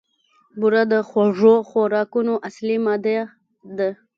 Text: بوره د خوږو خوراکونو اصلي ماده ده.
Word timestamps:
بوره 0.59 0.81
د 0.91 0.93
خوږو 1.09 1.55
خوراکونو 1.69 2.33
اصلي 2.49 2.77
ماده 2.85 3.17
ده. 3.77 3.89